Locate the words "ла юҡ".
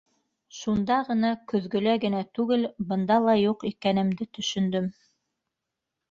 3.25-3.65